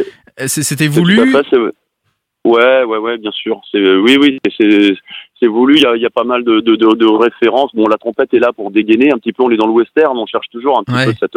[0.46, 1.18] C'était voulu.
[2.44, 3.60] Ouais, ouais, ouais, bien sûr.
[3.70, 4.94] C'est oui, oui, c'est
[5.40, 5.76] c'est voulu.
[5.76, 7.70] Il y a, il y a pas mal de, de, de, de, références.
[7.74, 9.42] Bon, la trompette est là pour dégainer un petit peu.
[9.42, 10.16] On est dans le western.
[10.16, 11.36] On cherche toujours un petit peu cette.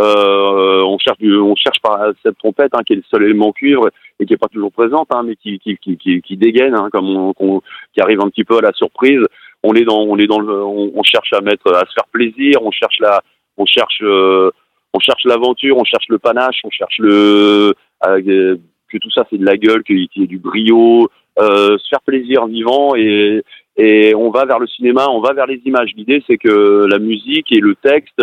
[0.00, 3.90] Euh, on cherche on cherche par cette trompette hein, qui est le seul élément cuivre
[4.18, 6.88] et qui est pas toujours présente, hein, mais qui qui qui qui, qui dégaine, hein,
[6.90, 7.60] comme on,
[7.92, 9.20] qui arrive un petit peu à la surprise.
[9.62, 12.58] On est dans on est dans le on, cherche à mettre à se faire plaisir.
[12.62, 13.22] On cherche la
[13.56, 14.50] on cherche euh,
[14.92, 15.76] on cherche l'aventure.
[15.76, 16.60] On cherche le panache.
[16.64, 17.74] On cherche le
[18.06, 18.56] euh,
[18.94, 22.46] que tout ça c'est de la gueule, qu'il y ait du brio, se faire plaisir
[22.46, 23.42] vivant et,
[23.76, 25.90] et on va vers le cinéma, on va vers les images.
[25.96, 28.22] L'idée c'est que la musique et le texte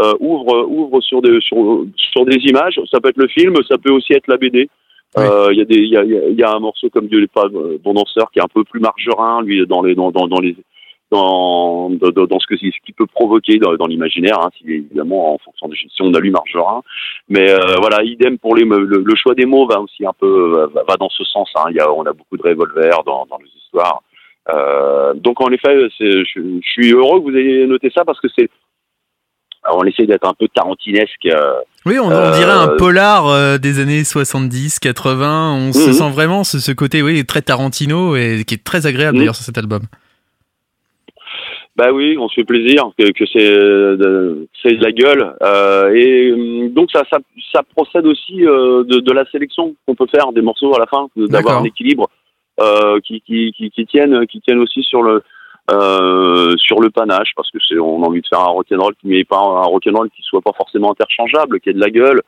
[0.00, 2.80] euh, ouvrent, ouvrent sur, des, sur, sur des images.
[2.90, 4.68] Ça peut être le film, ça peut aussi être la BD.
[5.18, 7.26] Euh, il y a des, il y a, y a un morceau comme Dieu n'est
[7.26, 10.40] pas bon danseur qui est un peu plus margerin, lui dans les, dans, dans, dans
[10.40, 10.56] les,
[11.12, 15.34] dans, dans, dans ce que ce qui peut provoquer dans, dans l'imaginaire, hein, si, évidemment
[15.34, 16.82] en fonction de si on a lu Margerin.
[17.28, 20.68] Mais euh, voilà, idem pour les le, le, choix des mots va aussi un peu
[20.74, 21.50] va, va dans ce sens.
[21.56, 21.66] Hein.
[21.70, 24.02] Il y a, on a beaucoup de revolvers dans, dans les histoires.
[24.48, 28.28] Euh, donc en effet, je, je, suis heureux que vous ayez noté ça parce que
[28.36, 28.48] c'est
[29.70, 31.26] on essaie d'être un peu tarantinesque.
[31.26, 35.54] Euh, oui, on, on, dirait un polar des années 70, 80.
[35.54, 35.92] On se mhm.
[35.92, 39.20] sent vraiment ce, ce, côté, oui, très Tarantino et qui est très agréable mhm.
[39.20, 39.82] d'ailleurs sur cet album.
[41.74, 45.34] Bah oui, on se fait plaisir, que, que c'est de, c'est de la gueule.
[45.42, 47.18] Euh, et hum, donc ça, ça,
[47.50, 50.86] ça procède aussi euh, de, de, la sélection qu'on peut faire des morceaux à la
[50.86, 52.10] fin, d'avoir un équilibre
[52.60, 55.22] euh, qui, qui, qui, qui, tienne, qui tienne aussi sur le
[55.70, 59.06] euh, sur le panache, parce que c'est on a envie de faire un rock'n'roll qui
[59.06, 62.20] n'est pas un rock'n'roll qui soit pas forcément interchangeable, qui ait de la gueule.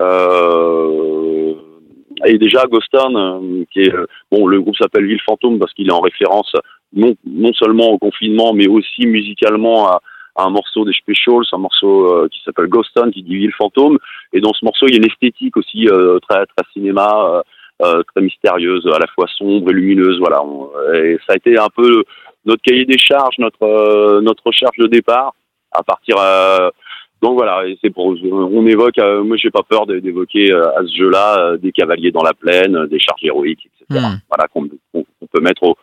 [0.00, 1.54] Euh,
[2.24, 3.92] et déjà Ghoston, euh, qui est
[4.32, 6.52] bon, le groupe s'appelle Ville Fantôme parce qu'il est en référence
[6.94, 10.02] non, non seulement au confinement, mais aussi musicalement à,
[10.36, 13.52] à un morceau des Specials, un morceau euh, qui s'appelle Ghost Town, qui dit Ville
[13.52, 13.98] fantôme.
[14.32, 17.42] Et dans ce morceau, il y a une esthétique aussi euh, très très cinéma,
[17.82, 20.18] euh, très mystérieuse, à la fois sombre et lumineuse.
[20.18, 20.42] Voilà.
[20.94, 22.04] et ça a été un peu
[22.44, 25.34] notre cahier des charges, notre notre recherche de départ.
[25.74, 26.16] À partir
[27.22, 28.98] donc voilà, et c'est pour on évoque.
[29.24, 33.22] moi, j'ai pas peur d'évoquer à ce jeu-là des cavaliers dans la plaine, des charges
[33.22, 34.06] héroïques, etc.
[34.06, 34.18] Hmm.
[34.28, 35.74] Voilà qu'on peut mettre au euh,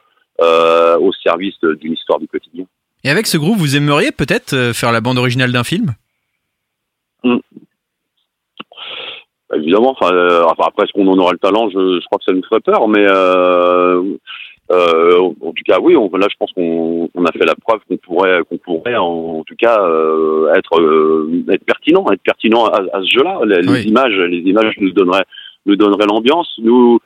[0.42, 2.66] au service d'une histoire du quotidien.
[3.04, 5.96] Et avec ce groupe, vous aimeriez peut-être euh, faire la bande originale d'un film?
[7.24, 7.38] Mmh.
[9.56, 11.70] Évidemment, euh, après, est-ce qu'on en aura le talent?
[11.70, 14.04] Je, je, crois que ça nous ferait peur, mais euh,
[14.72, 17.80] euh, en tout cas, oui, on, là, je pense qu'on on a fait la preuve
[17.88, 20.80] qu'on pourrait, qu'on pourrait, en, en, tout cas, euh, être,
[21.52, 23.40] être pertinent, être pertinent à, à ce jeu-là.
[23.46, 25.26] Les, les, images, les images nous donneraient,
[25.66, 26.54] nous donneraient l'ambiance.
[26.62, 27.00] Nous,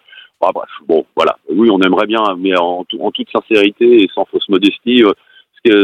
[0.43, 1.37] Bon, bref, bon, voilà.
[1.49, 5.13] Oui, on aimerait bien, mais en, en toute sincérité et sans fausse modestie, euh,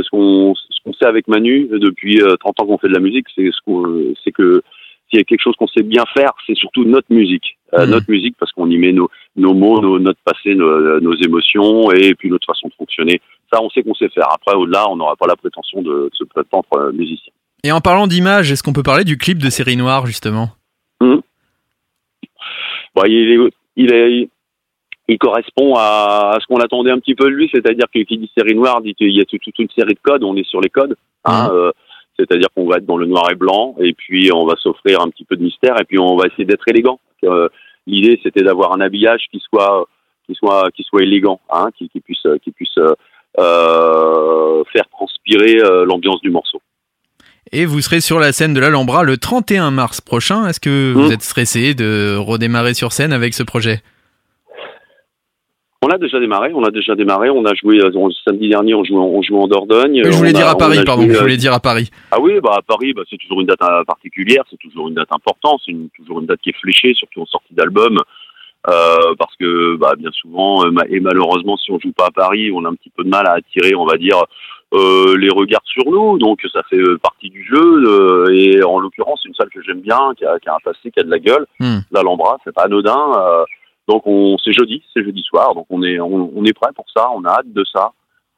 [0.04, 3.00] ce qu'on ce qu'on sait avec Manu depuis 30 euh, ans qu'on fait de la
[3.00, 4.62] musique, c'est ce qu'on c'est que
[5.10, 7.58] s'il y a quelque chose qu'on sait bien faire, c'est surtout notre musique.
[7.74, 7.90] Euh, mmh.
[7.90, 11.92] Notre musique, parce qu'on y met nos, nos mots, nos, notre passé, nos, nos, émotions
[11.92, 13.22] et puis notre façon de fonctionner.
[13.52, 14.28] Ça, on sait qu'on sait faire.
[14.32, 17.32] Après, au-delà, on n'aura pas la prétention de, de se prétendre musicien.
[17.64, 20.50] Et en parlant d'image, est-ce qu'on peut parler du clip de Série Noire, justement?
[21.02, 21.16] Mmh.
[22.96, 24.30] bon, il, est, il, est,
[25.10, 28.56] il correspond à, ce qu'on attendait un petit peu de lui, c'est-à-dire qu'il dit série
[28.56, 30.96] noire, dit qu'il y a toute, une série de codes, on est sur les codes,
[31.26, 31.72] hein, euh,
[32.18, 35.10] c'est-à-dire qu'on va être dans le noir et blanc, et puis on va s'offrir un
[35.10, 37.00] petit peu de mystère, et puis on va essayer d'être élégant.
[37.24, 37.50] Euh,
[37.88, 39.88] L'idée, c'était d'avoir un habillage qui soit,
[40.28, 46.22] qui soit, qui soit élégant, hein, qui, qui, puisse, qui puisse euh, faire transpirer l'ambiance
[46.22, 46.62] du morceau.
[47.52, 50.46] Et vous serez sur la scène de l'Alhambra le 31 mars prochain.
[50.46, 51.14] Est-ce que vous mmh.
[51.14, 53.82] êtes stressé de redémarrer sur scène avec ce projet?
[55.82, 58.74] On a déjà démarré, on a déjà démarré, on a joué euh, on- samedi dernier,
[58.76, 60.02] on jouait, en- on jouait en Dordogne.
[60.04, 61.04] Je voulais On dire a- à Paris, pardon.
[61.04, 61.90] joué, Je euh, voulais dire à Paris.
[62.12, 64.96] Ah oui, bah à Paris, bah, c'est toujours une date euh, particulière, c'est toujours une
[64.96, 67.98] date importante, c'est une- toujours une date qui est fléchée, surtout en sortie d'album,
[68.70, 72.66] euh, parce que bah, bien souvent, et malheureusement, si on joue pas à Paris, on
[72.66, 74.22] a un petit peu de mal à attirer, on va dire,
[74.74, 79.22] euh, les regards sur nous, donc ça fait partie du jeu, euh, et en l'occurrence,
[79.24, 81.10] c'est une salle que j'aime bien, qui a, qui a un passé, qui a de
[81.10, 81.80] la gueule, Hmm.
[81.94, 83.44] l'Alhambra, c'est pas anodin, euh,
[83.90, 86.86] donc on, c'est jeudi, c'est jeudi soir, donc on est, on, on est prêt pour
[86.96, 87.92] ça, on a hâte de ça.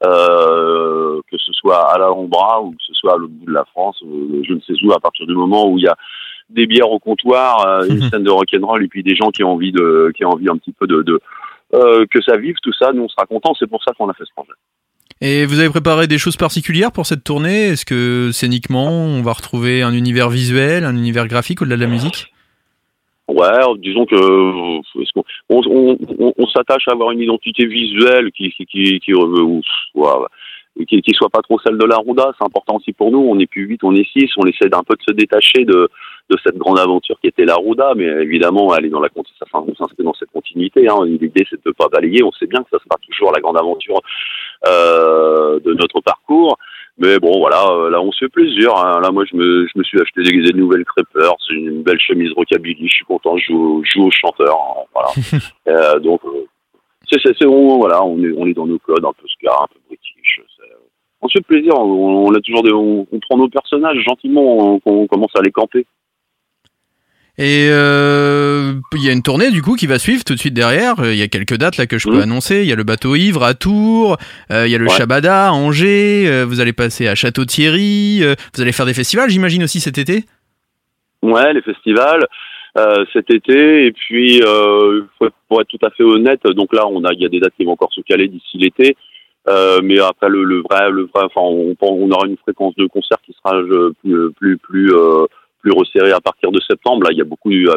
[0.04, 3.64] Euh, que ce soit à l'Alhambra ou que ce soit à l'autre bout de la
[3.66, 5.94] France, euh, je ne sais où, à partir du moment où il y a
[6.50, 9.52] des bières au comptoir, euh, une scène de rock'n'roll et puis des gens qui ont
[9.52, 11.20] envie de, qui ont envie un petit peu de, de
[12.10, 13.54] que ça vive, tout ça, nous on sera contents.
[13.56, 14.52] C'est pour ça qu'on a fait ce projet.
[15.20, 17.68] Et vous avez préparé des choses particulières pour cette tournée?
[17.68, 21.86] Est-ce que scéniquement, on va retrouver un univers visuel, un univers graphique au-delà de la
[21.86, 22.31] musique?
[23.28, 24.80] Ouais, disons que euh,
[25.48, 29.60] on, on, on, s'attache à avoir une identité visuelle qui qui qui, qui, euh,
[30.88, 32.32] qui, qui soit pas trop celle de la Rouda.
[32.36, 33.20] C'est important aussi pour nous.
[33.20, 34.30] On est plus 8, on est 6.
[34.38, 35.88] On essaie d'un peu de se détacher de
[36.30, 39.08] de cette grande aventure qui était la Rouda, mais évidemment, aller dans la
[39.76, 40.88] s'inscrit dans cette continuité.
[40.88, 41.04] Hein.
[41.04, 42.22] L'idée, c'est de ne pas balayer.
[42.22, 44.00] On sait bien que ça sera toujours la grande aventure
[44.66, 46.56] euh, de notre parcours.
[46.98, 48.74] Mais bon, voilà, euh, là, on se fait plaisir.
[48.76, 49.00] hein.
[49.02, 51.98] Là, moi, je me, je me suis acheté des, des nouvelles crêpeurs, c'est une belle
[51.98, 52.86] chemise rockabilly.
[52.88, 54.56] Je suis content, je joue, au- je joue au chanteur.
[54.56, 55.08] hein, voilà.
[55.68, 56.20] Euh, donc,
[57.10, 59.52] c'est, c'est, c'est- on, voilà, on est, on est dans nos codes, un peu ska,
[59.62, 60.40] un peu british.
[61.22, 61.72] on se fait plaisir.
[61.78, 65.42] On, on a toujours des, on, on prend nos personnages gentiment, on, on commence à
[65.42, 65.86] les camper.
[67.38, 70.52] Et euh, il y a une tournée du coup qui va suivre tout de suite
[70.52, 70.96] derrière.
[71.02, 72.60] Il y a quelques dates là que je peux annoncer.
[72.60, 74.18] Il y a le bateau ivre à Tours,
[74.50, 74.90] euh, il y a le Ouais.
[74.94, 76.28] Shabada à Angers.
[76.28, 78.20] euh, vous allez passer à Château-Thierry.
[78.22, 80.24] euh, vous allez faire des festivals, j'imagine aussi cet été?
[81.22, 82.26] Ouais, les festivals
[83.12, 85.02] cet été et puis euh,
[85.48, 87.52] pour être tout à fait honnête, donc là on a il y a des dates
[87.54, 88.96] qui vont encore se caler d'ici l'été,
[89.46, 93.18] mais après le, le vrai le vrai enfin on, on aura une fréquence de concert
[93.26, 93.60] qui sera
[94.02, 95.26] plus plus plus euh,
[95.62, 97.04] plus resserrée à partir de septembre.
[97.04, 97.74] Là il y a beaucoup eu, euh,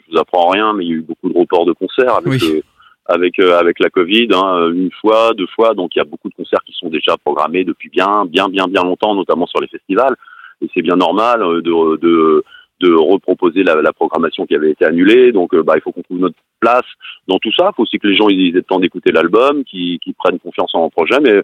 [0.00, 2.42] je vous apprends rien, mais il y a eu beaucoup de reports de concerts avec
[2.44, 2.60] euh,
[3.06, 6.28] avec euh, avec la Covid, hein, une fois, deux fois, donc il y a beaucoup
[6.28, 9.68] de concerts qui sont déjà programmés depuis bien bien bien bien longtemps, notamment sur les
[9.68, 10.16] festivals
[10.62, 12.44] et c'est bien normal euh, de, de,
[12.80, 15.32] de reproposer la, la programmation qui avait été annulée.
[15.32, 16.86] Donc, euh, bah, il faut qu'on trouve notre place
[17.26, 17.70] dans tout ça.
[17.72, 20.38] Il faut aussi que les gens ils aient le temps d'écouter l'album, qu'ils qu'ils prennent
[20.38, 21.18] confiance en projet.
[21.20, 21.42] Mais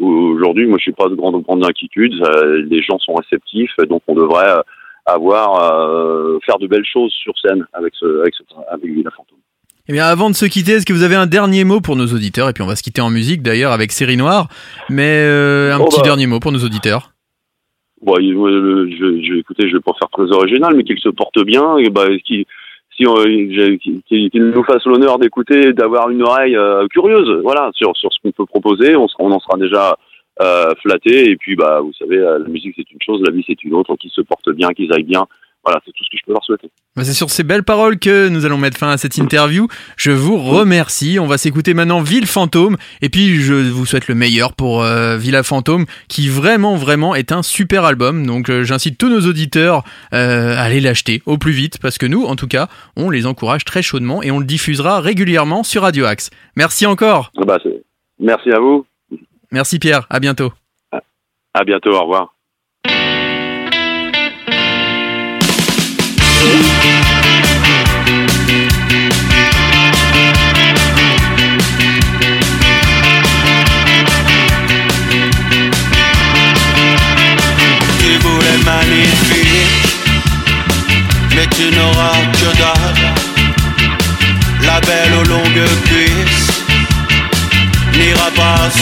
[0.00, 2.14] aujourd'hui, moi, je suis pas de grande, grande inquiétude.
[2.22, 4.62] Euh, les gens sont réceptifs, donc on devrait euh,
[5.06, 9.38] avoir euh, faire de belles choses sur scène avec ce, avec ce, avec Villa Fantôme.
[9.88, 12.06] Eh bien, avant de se quitter, est-ce que vous avez un dernier mot pour nos
[12.06, 12.48] auditeurs?
[12.48, 14.46] Et puis on va se quitter en musique d'ailleurs avec Série Noire.
[14.88, 16.04] Mais euh, un Oh, petit bah.
[16.04, 17.10] dernier mot pour nos auditeurs.
[18.00, 18.20] Bon, je,
[19.22, 22.06] je, écoutez, je vais pas faire très original, mais qu'il se porte bien, et bah,
[22.24, 22.44] qu'il
[22.96, 27.70] si on- j'ai- qu'il qu'il nous fasse l'honneur d'écouter, d'avoir une oreille euh, curieuse, voilà,
[27.74, 29.96] sur sur ce qu'on peut proposer, on, on en sera déjà
[30.40, 31.30] euh, flatté.
[31.30, 33.74] Et puis, bah, vous savez, euh, la musique c'est une chose, la vie c'est une
[33.74, 33.94] autre.
[33.96, 35.26] Qu'ils se portent bien, qu'ils aillent bien.
[35.64, 36.70] Voilà, c'est tout ce que je peux leur souhaiter.
[36.96, 39.68] Bah, C'est sur ces belles paroles que nous allons mettre fin à cette interview.
[39.96, 41.18] Je vous remercie.
[41.20, 42.76] On va s'écouter maintenant Ville Fantôme.
[43.00, 47.30] Et puis, je vous souhaite le meilleur pour euh, Villa Fantôme, qui vraiment, vraiment est
[47.30, 48.26] un super album.
[48.26, 52.06] Donc, euh, j'incite tous nos auditeurs euh, à aller l'acheter au plus vite, parce que
[52.06, 55.82] nous, en tout cas, on les encourage très chaudement et on le diffusera régulièrement sur
[55.82, 56.30] Radio Axe.
[56.56, 57.30] Merci encore.
[57.38, 57.58] Ah Bah,
[58.18, 58.84] merci à vous.
[59.52, 60.06] Merci Pierre.
[60.10, 60.52] À bientôt.
[61.54, 61.90] À bientôt.
[61.90, 62.34] Au revoir.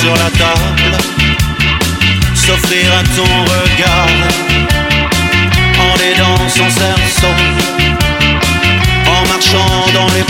[0.00, 0.96] Sur la table,
[2.34, 4.79] s'offrir à ton regard
[5.80, 7.34] en aidant son cerceau,
[9.06, 10.24] en marchant dans les